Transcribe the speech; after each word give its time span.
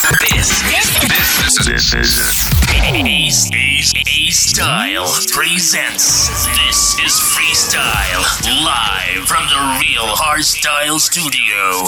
This, 0.00 0.48
this, 1.66 1.68
is, 1.68 1.76
this 1.92 1.92
is 1.92 2.16
A 4.08 4.30
Style 4.30 5.12
presents. 5.30 6.30
This 6.56 6.98
is 7.00 7.20
Freestyle 7.20 8.24
live 8.64 9.28
from 9.28 9.46
the 9.48 9.60
Real 9.78 10.06
Hardstyle 10.16 10.98
Studio. 10.98 11.84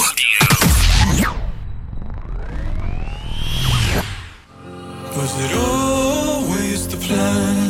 Was 5.16 5.32
it 5.40 5.52
always 5.56 6.86
the 6.88 6.98
plan? 6.98 7.61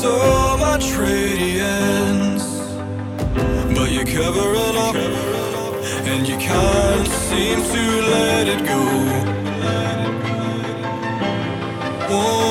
so 0.00 0.56
much 0.58 0.94
radiance, 0.94 2.44
but 3.74 3.90
you 3.90 4.04
cover 4.04 4.54
it 4.54 4.76
up, 4.76 4.94
and 6.06 6.28
you 6.28 6.36
can't 6.36 7.08
seem 7.08 7.58
to 7.74 7.82
let 8.02 8.46
it 8.46 8.64
go. 8.64 8.78
Oh. 12.10 12.47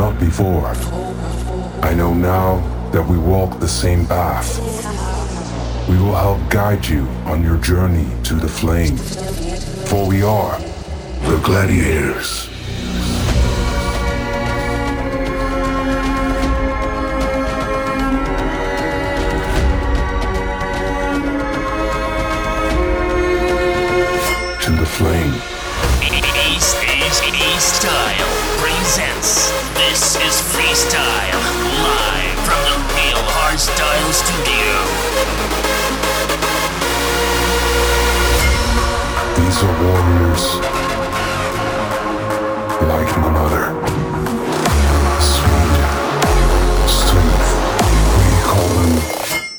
not 0.00 0.18
before. 0.18 0.66
I 1.82 1.92
know 1.92 2.14
now 2.14 2.50
that 2.90 3.06
we 3.06 3.18
walk 3.18 3.60
the 3.60 3.68
same 3.68 4.06
path. 4.06 4.48
We 5.90 5.98
will 5.98 6.14
help 6.14 6.40
guide 6.48 6.86
you 6.86 7.02
on 7.26 7.42
your 7.42 7.58
journey 7.58 8.08
to 8.22 8.34
the 8.34 8.48
flame. 8.48 8.96
For 9.88 10.06
we 10.06 10.22
are 10.22 10.58
the 11.28 11.38
gladiators. 11.44 12.49
This 30.10 30.26
is 30.26 30.42
Freestyle, 30.42 31.40
live 31.84 32.38
from 32.42 32.60
the 32.66 32.74
Real 32.96 33.22
Hardstyle 33.30 34.10
Studio. 34.10 34.74
These 39.36 39.58
are 39.62 39.74
warriors, 39.84 40.44
like 42.88 43.10
my 43.18 43.30
mother. 43.30 43.64
Sweet, 45.22 45.78
strength, 46.90 47.50
we 48.18 48.28
call 48.50 48.68
them 48.80 48.92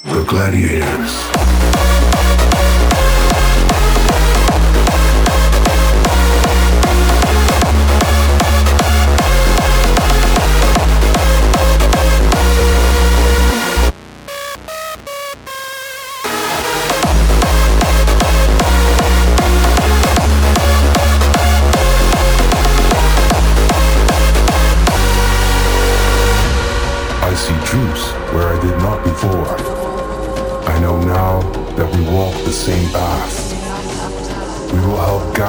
the 0.04 0.22
gladiators. 0.28 1.41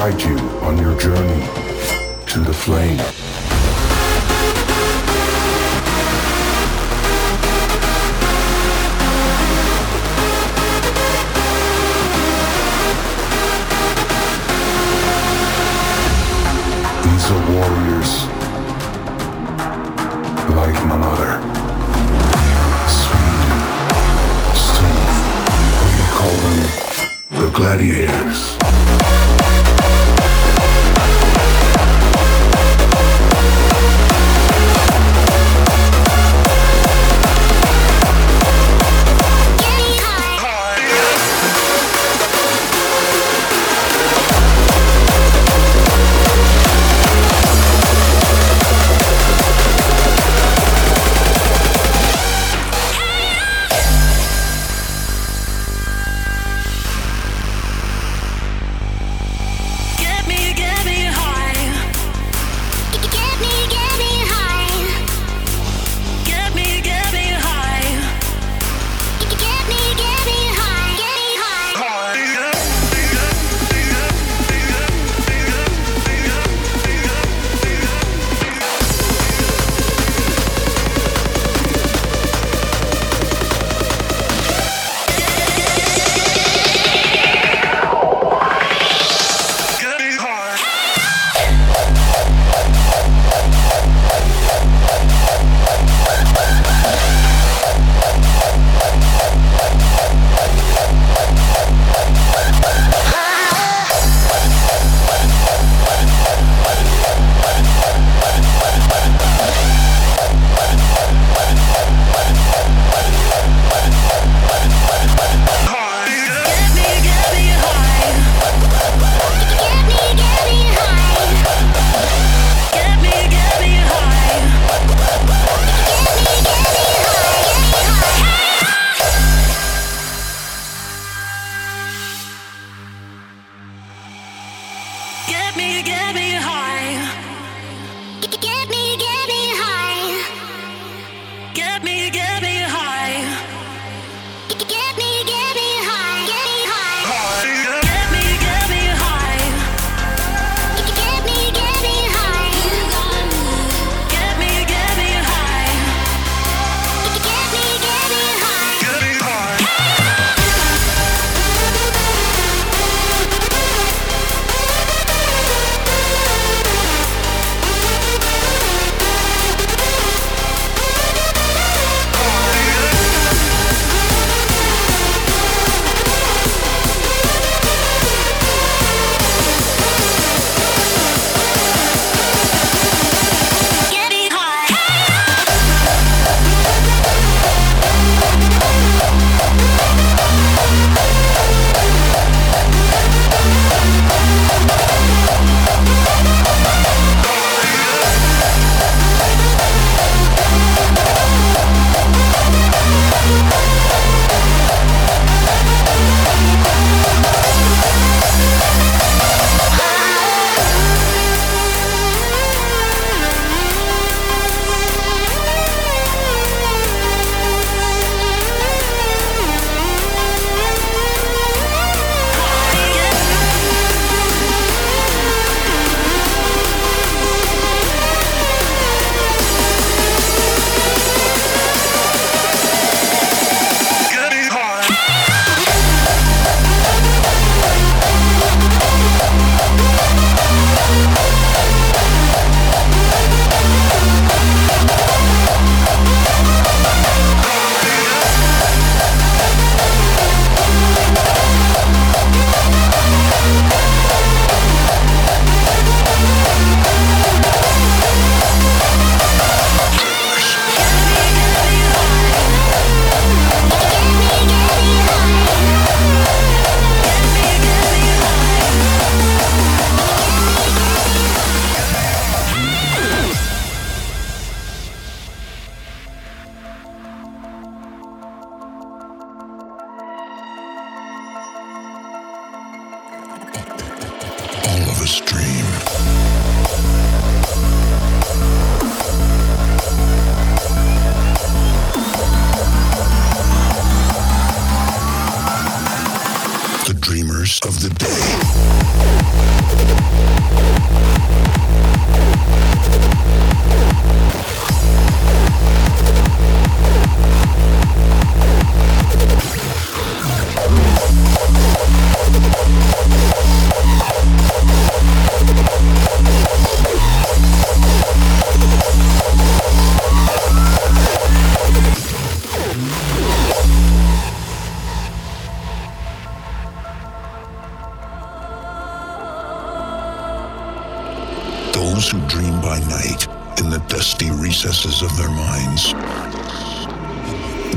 Guide 0.03 0.21
you 0.21 0.37
on 0.67 0.77
your 0.77 0.99
journey 0.99 1.47
to 2.25 2.39
the 2.39 2.53
flame. 2.53 2.97
These 17.03 17.25
are 17.31 17.43
warriors 17.53 18.25
like 20.59 20.77
my 20.83 20.97
mother. 20.97 21.31
Sweet, 22.99 23.51
strength, 24.67 25.23
we 25.95 26.03
call 26.17 26.35
them 26.43 26.59
the 27.39 27.49
gladiators. 27.55 28.63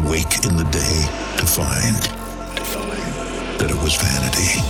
awake 0.07 0.45
in 0.47 0.57
the 0.57 0.65
day 0.71 0.99
to 1.37 1.47
find 1.47 1.97
that 3.59 3.71
it 3.71 3.83
was 3.83 3.97
vanity. 3.97 4.63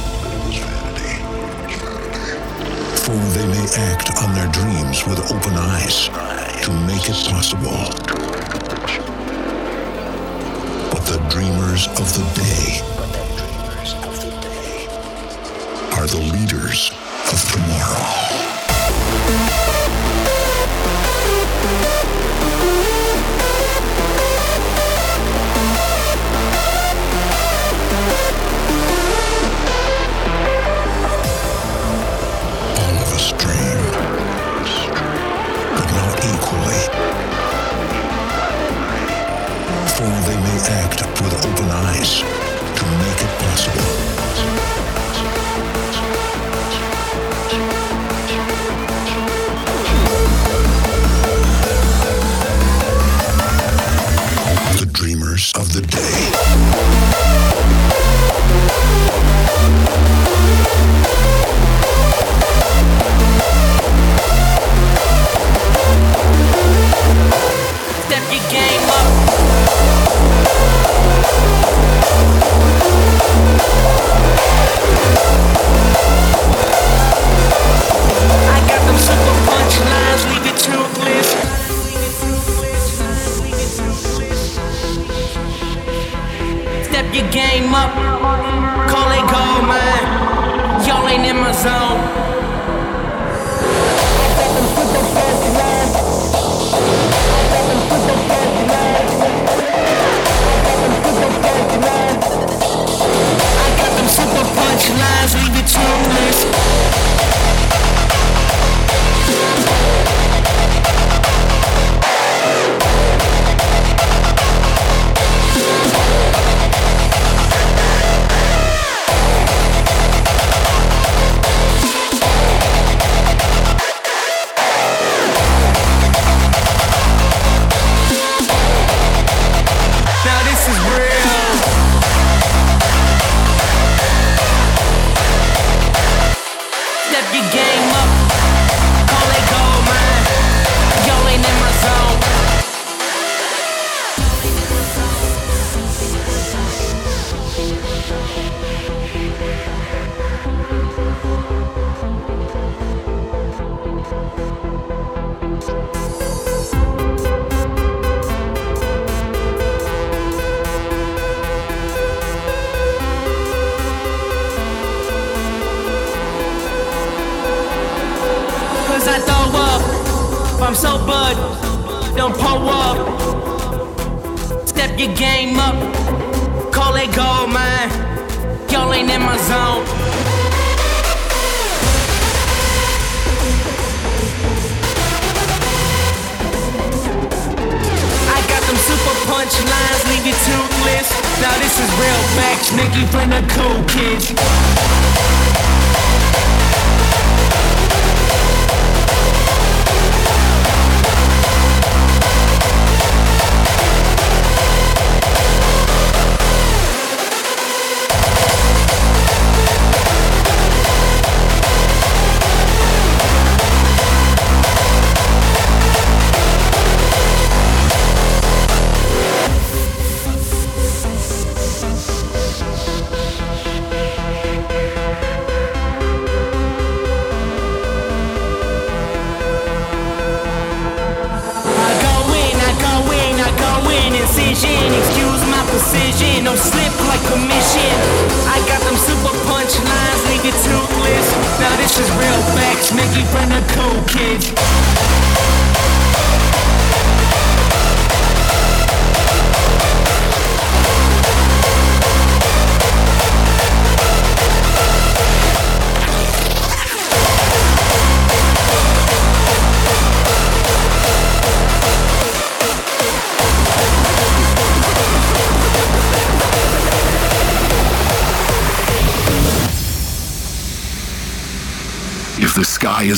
For 3.05 3.16
they 3.37 3.46
may 3.46 3.66
act 3.92 4.11
on 4.22 4.35
their 4.35 4.51
dreams 4.51 5.07
with 5.07 5.20
open 5.31 5.53
eyes 5.55 6.09
to 6.64 6.72
make 6.87 7.09
it 7.09 7.18
possible. 7.29 7.85
But 10.90 11.05
the 11.05 11.18
dreamers 11.29 11.87
of 11.88 12.07
the 12.16 12.25
day 12.40 12.81
are 15.96 16.07
the 16.07 16.20
leaders 16.33 16.90
of 17.33 17.53
tomorrow. 17.53 18.56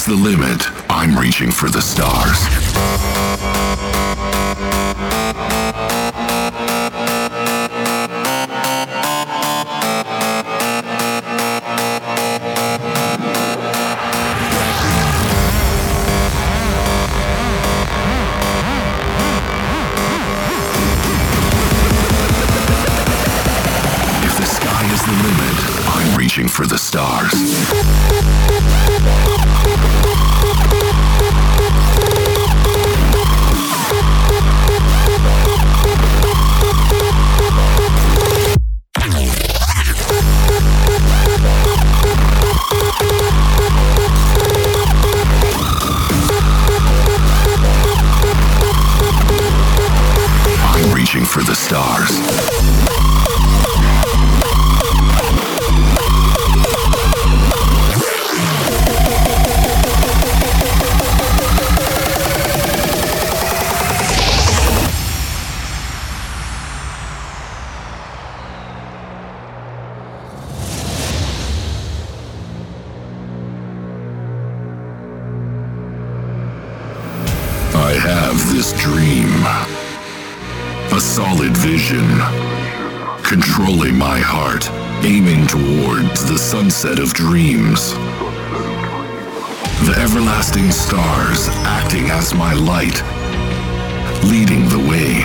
The 0.09 0.15
limit, 0.15 0.63
I'm 0.89 1.19
reaching 1.19 1.51
for 1.51 1.69
the 1.69 1.83
stars. 1.83 2.39
If 24.25 24.39
the 24.39 24.47
sky 24.47 24.91
is 24.91 25.03
the 25.05 25.13
limit, 25.13 25.87
I'm 25.87 26.17
reaching 26.17 26.49
for 26.49 26.67
the 26.67 26.79
stars. 26.79 27.35
Sunset 86.79 87.03
of 87.03 87.13
dreams. 87.13 87.93
The 89.89 89.97
everlasting 89.99 90.71
stars 90.71 91.49
acting 91.67 92.09
as 92.11 92.35
my 92.35 92.53
light, 92.53 93.03
leading 94.23 94.69
the 94.69 94.79
way. 94.89 95.25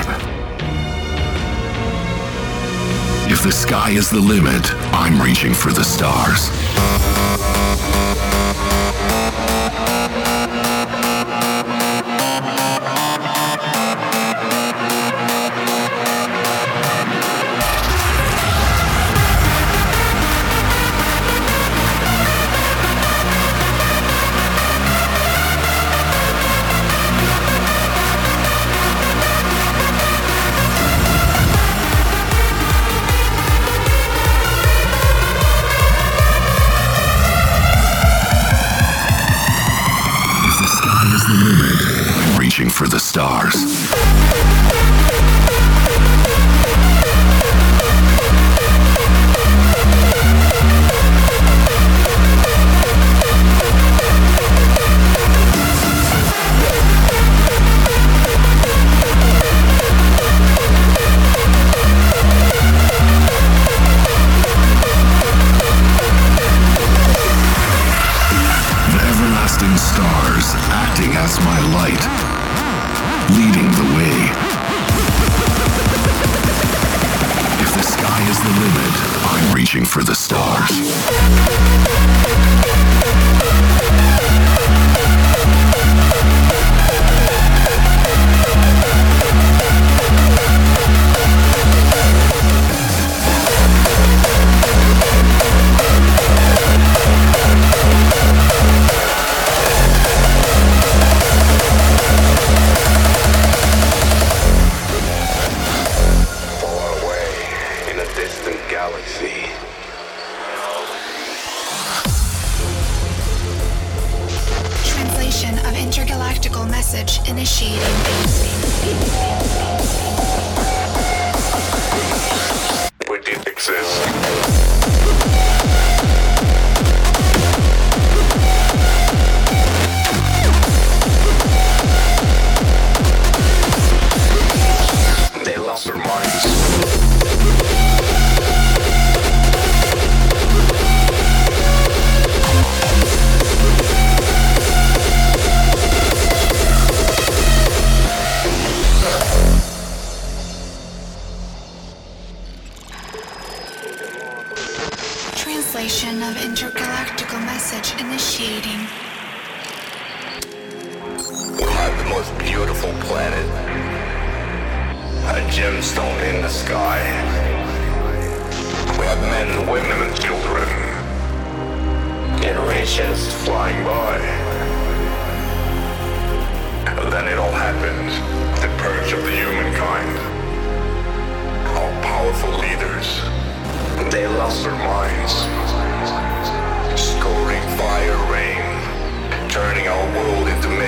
If 3.32 3.44
the 3.44 3.52
sky 3.52 3.92
is 3.92 4.10
the 4.10 4.20
limit, 4.20 4.74
I'm 4.94 5.22
reaching 5.22 5.54
for 5.54 5.72
the 5.72 5.84
stars. 5.84 6.50
For 79.81 80.03
the 80.03 80.13
stars. 80.13 81.92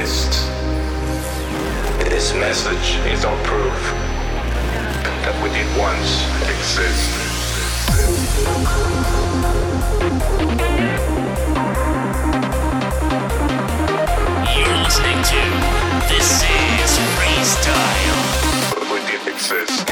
missed. 0.05 0.37
This 2.11 2.33
message 2.35 2.87
is 3.11 3.25
all 3.25 3.37
proof 3.43 3.79
that 5.23 5.33
we 5.41 5.49
did 5.49 5.67
once 5.81 6.21
exist. 6.53 7.09
You're 14.55 14.79
listening 14.85 15.19
to 15.33 15.41
This 16.11 16.29
Is 16.83 16.91
Freestyle. 17.17 18.21
We 18.91 18.99
did 19.09 19.23
exist. 19.33 19.85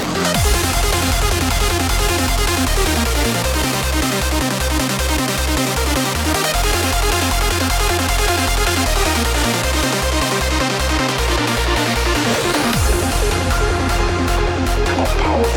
Thank 9.16 9.78
you. 9.78 9.83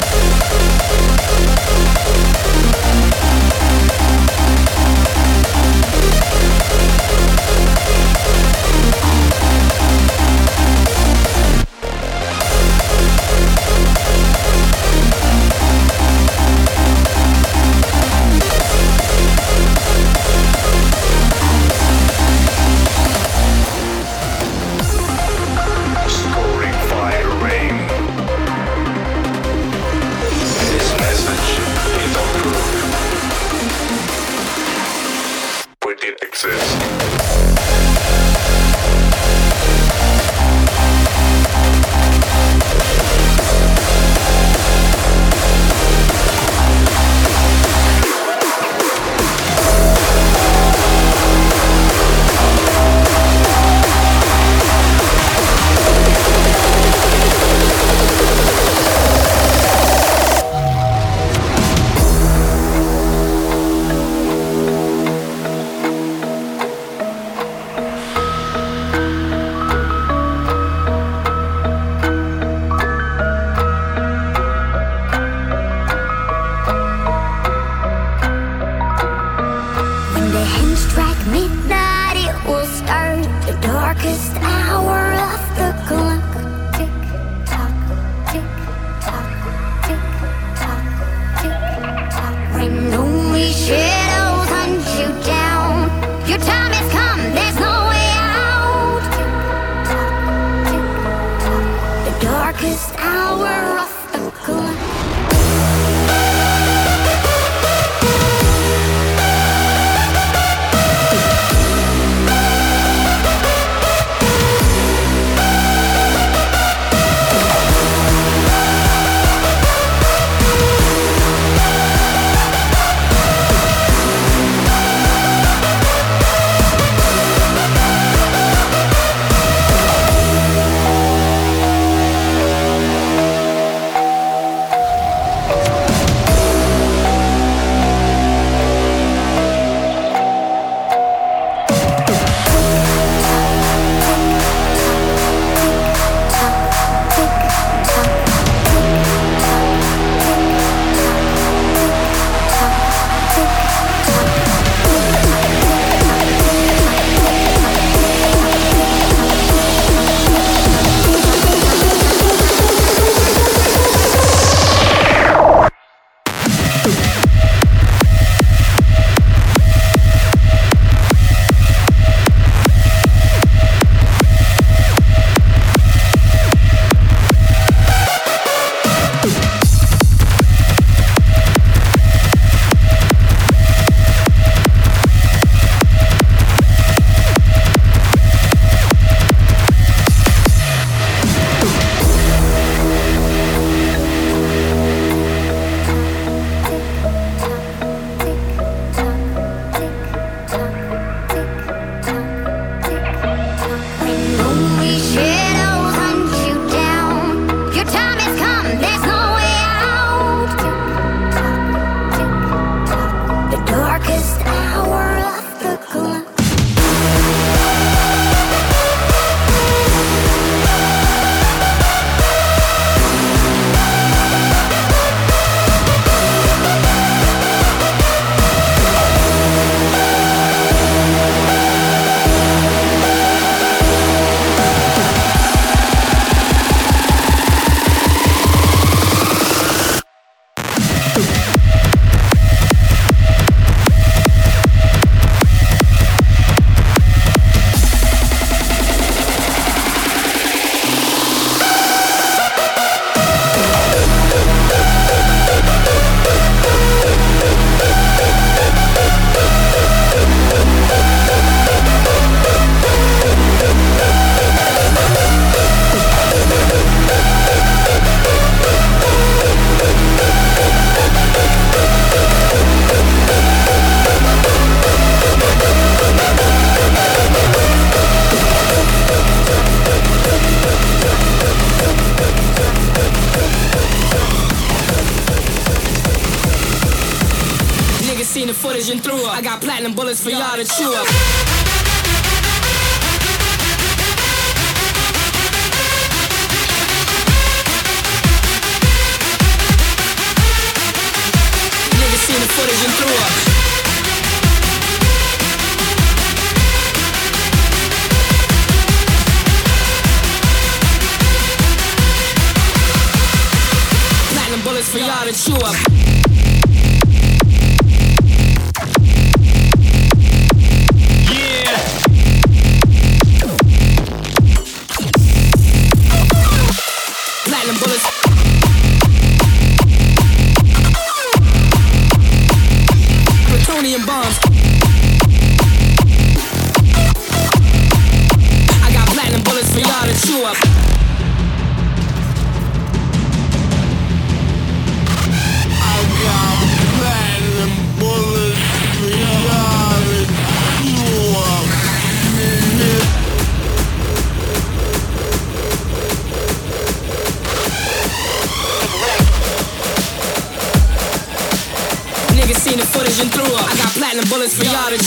For 314.93 314.99
y'all 314.99 315.25
to 315.25 315.33
chew 315.33 315.55
up. 315.55 316.12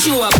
Chew 0.06 0.20
up. 0.22 0.35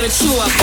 Bullets 0.00 0.22
for 0.22 0.28
y'all 0.28 0.46
to 0.48 0.59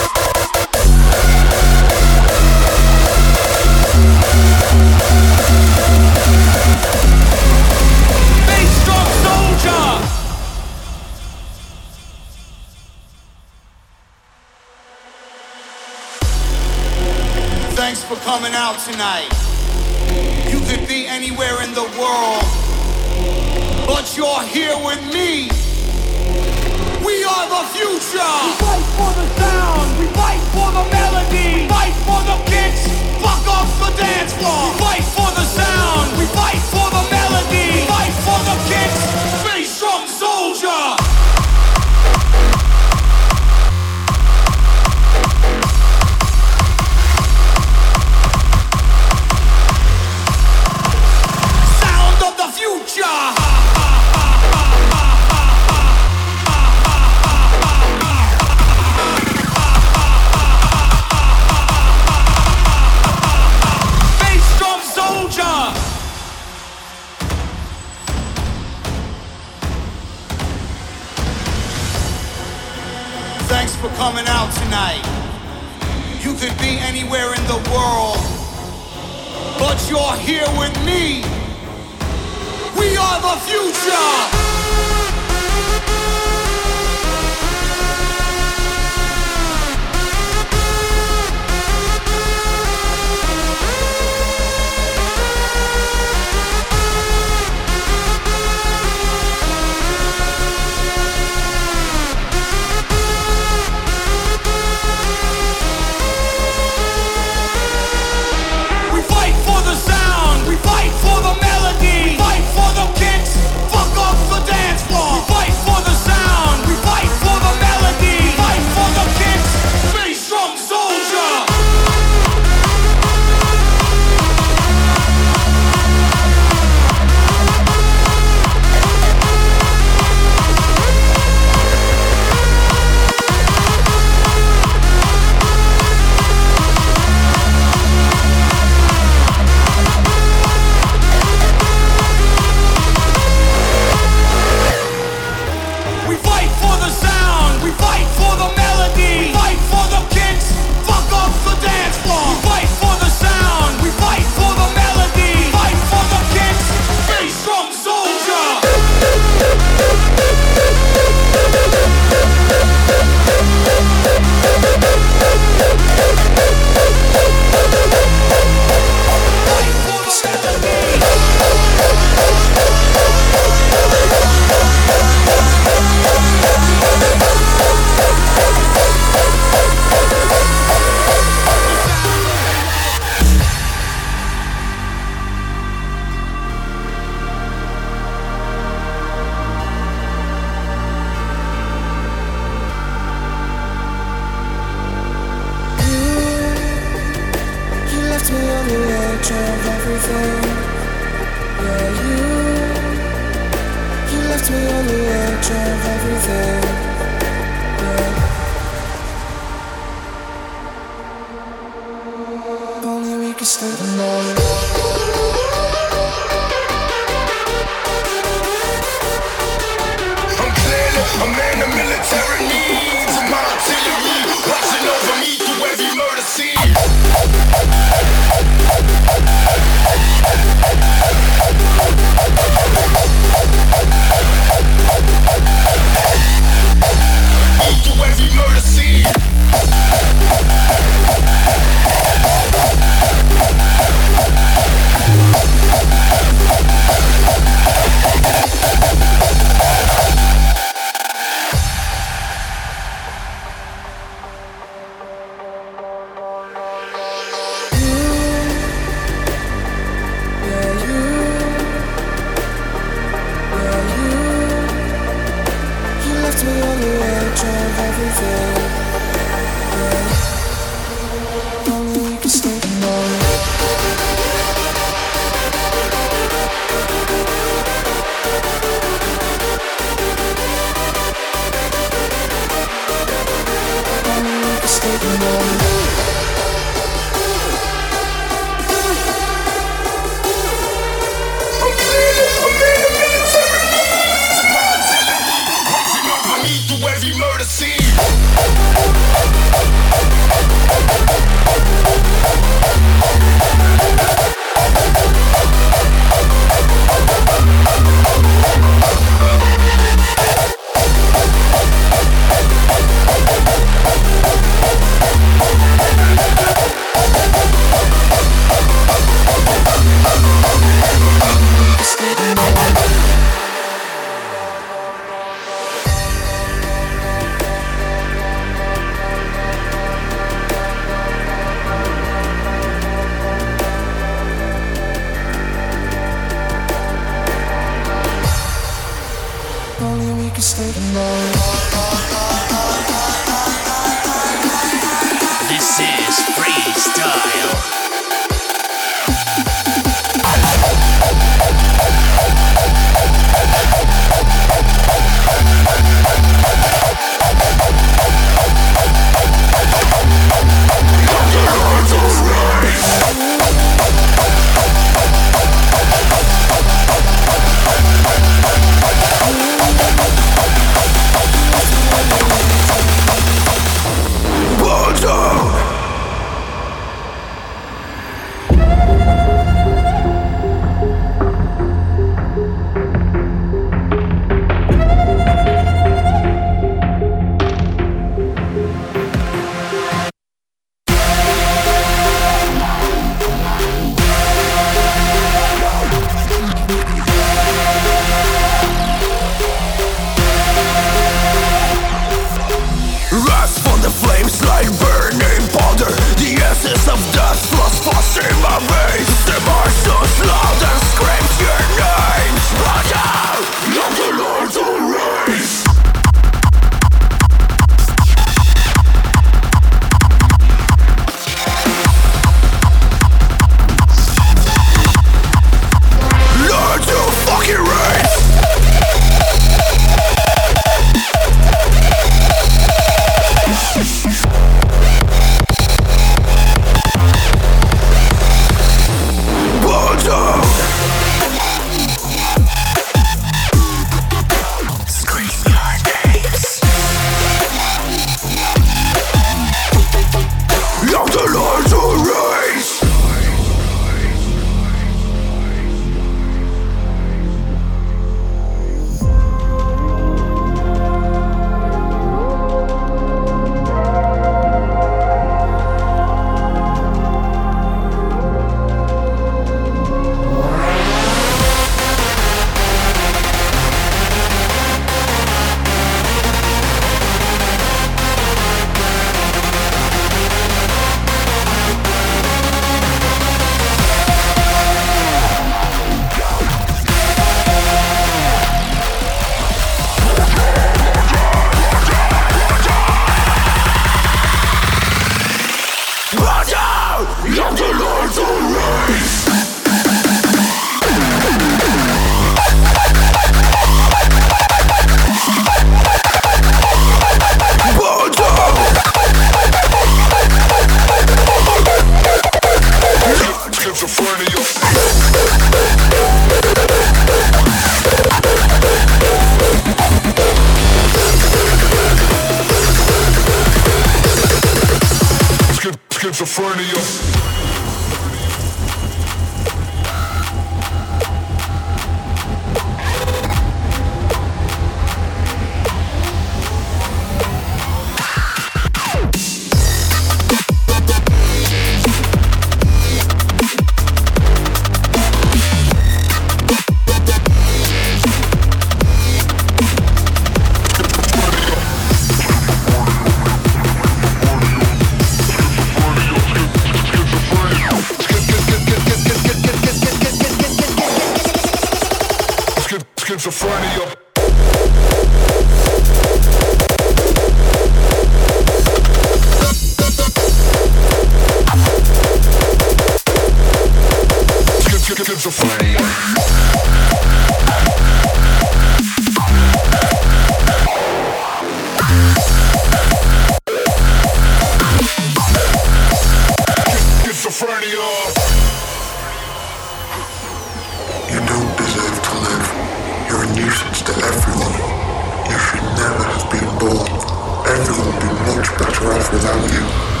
survive 598.81 599.13
without 599.13 599.51
you. 599.53 600.00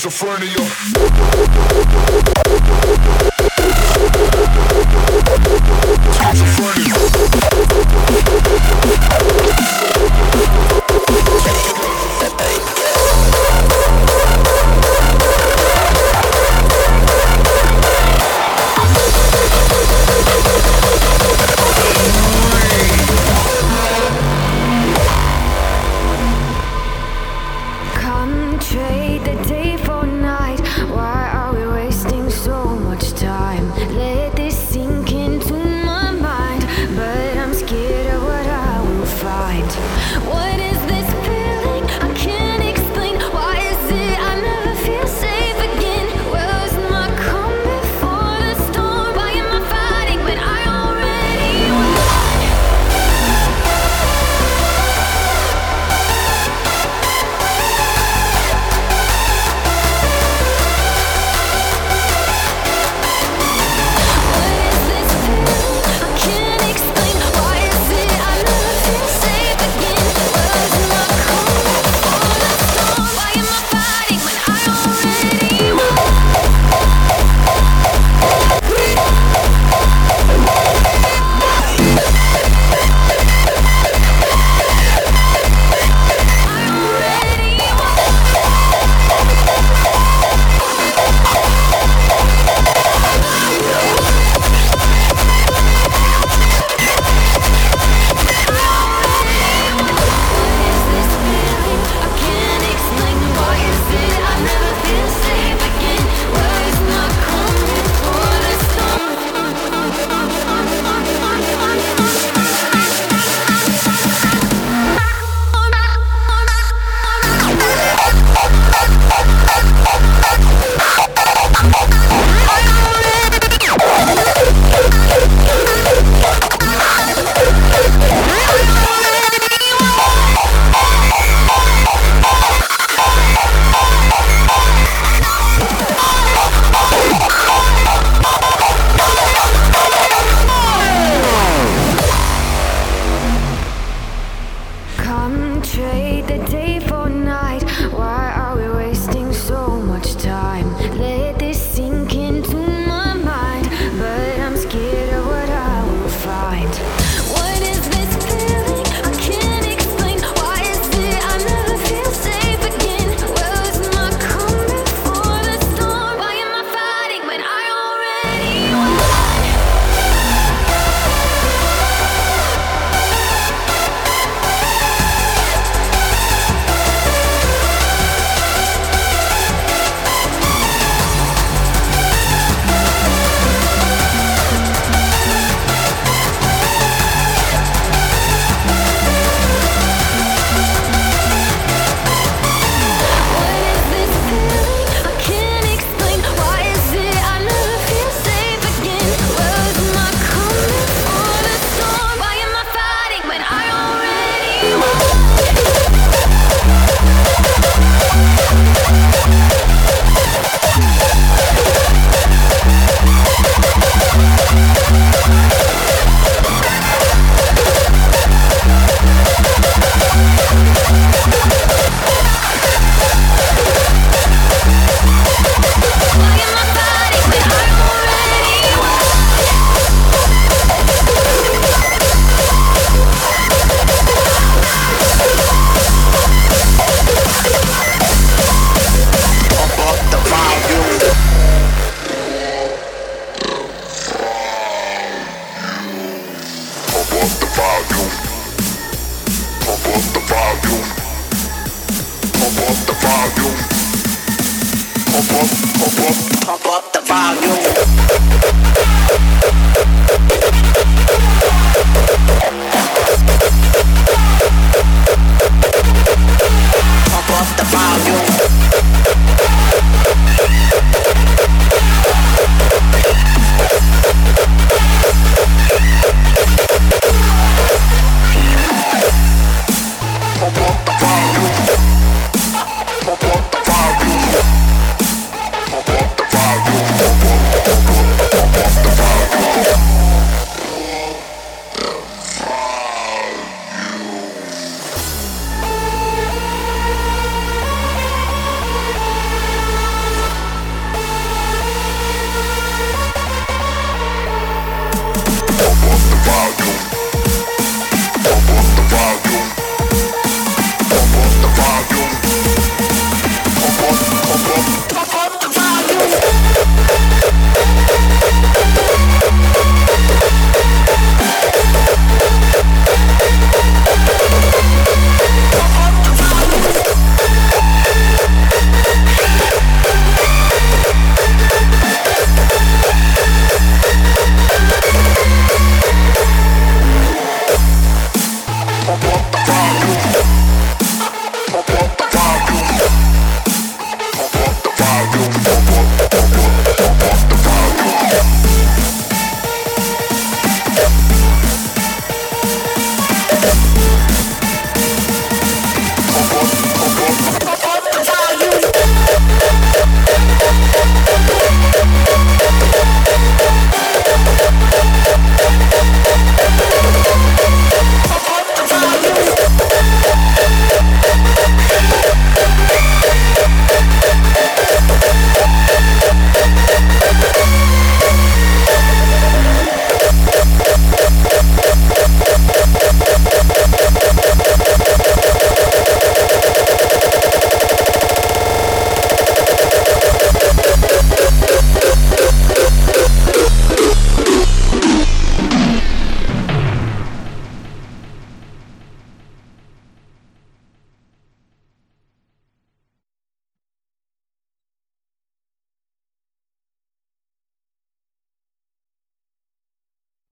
schizophrenia. 0.00 0.99